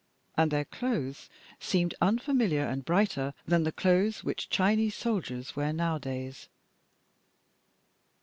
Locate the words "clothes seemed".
0.65-1.93